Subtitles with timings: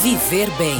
[0.00, 0.78] Viver Bem.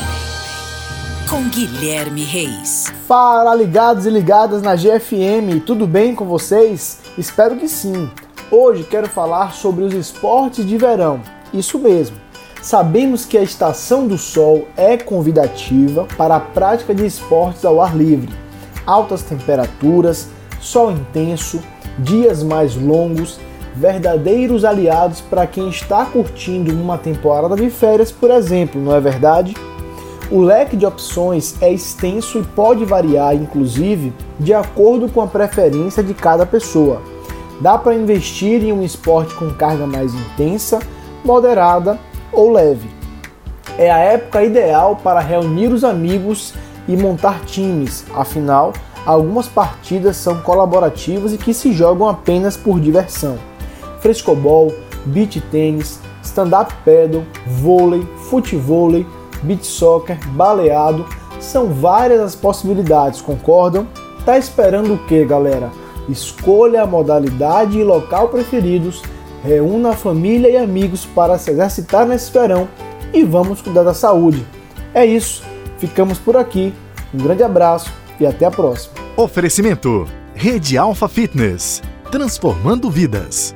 [1.29, 2.85] Com Guilherme Reis.
[3.09, 7.01] Fala, ligados e ligadas na GFM, tudo bem com vocês?
[7.19, 8.09] Espero que sim.
[8.49, 11.21] Hoje quero falar sobre os esportes de verão.
[11.53, 12.17] Isso mesmo.
[12.63, 17.97] Sabemos que a estação do sol é convidativa para a prática de esportes ao ar
[17.97, 18.33] livre.
[18.87, 20.29] Altas temperaturas,
[20.61, 21.61] sol intenso,
[21.99, 23.41] dias mais longos
[23.79, 29.55] verdadeiros aliados para quem está curtindo uma temporada de férias, por exemplo, não é verdade?
[30.33, 36.03] O leque de opções é extenso e pode variar, inclusive, de acordo com a preferência
[36.03, 37.01] de cada pessoa.
[37.61, 40.81] Dá para investir em um esporte com carga mais intensa,
[41.25, 41.99] moderada
[42.33, 42.91] ou leve.
[43.79, 46.53] É a época ideal para reunir os amigos
[46.89, 48.73] e montar times, afinal,
[49.07, 53.39] algumas partidas são colaborativas e que se jogam apenas por diversão
[54.01, 54.75] frescobol,
[55.07, 59.07] beach tênis, stand-up paddle, vôlei, futevôlei,
[59.43, 61.07] beach soccer, baleado,
[61.41, 63.87] são várias as possibilidades, concordam?
[64.25, 65.71] Tá esperando o que, galera?
[66.09, 69.03] Escolha a modalidade e local preferidos,
[69.45, 72.69] reúna a família e amigos para se exercitar nesse verão
[73.13, 74.45] e vamos cuidar da saúde.
[74.93, 75.43] É isso,
[75.79, 76.75] ficamos por aqui.
[77.15, 78.95] Um grande abraço e até a próxima.
[79.17, 83.55] Oferecimento: Rede Alfa Fitness transformando vidas.